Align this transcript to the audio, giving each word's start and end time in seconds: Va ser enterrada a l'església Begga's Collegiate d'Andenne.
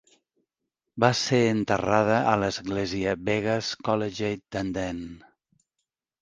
Va 1.03 1.09
ser 1.19 1.41
enterrada 1.49 2.15
a 2.31 2.33
l'església 2.45 3.13
Begga's 3.29 3.69
Collegiate 3.89 4.57
d'Andenne. 4.57 5.13